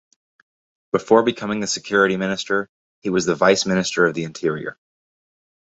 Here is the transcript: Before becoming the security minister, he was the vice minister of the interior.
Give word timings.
Before 0.91 1.21
becoming 1.21 1.59
the 1.59 1.67
security 1.67 2.17
minister, 2.17 2.71
he 3.01 3.11
was 3.11 3.27
the 3.27 3.35
vice 3.35 3.67
minister 3.67 4.07
of 4.07 4.15
the 4.15 4.23
interior. 4.23 4.79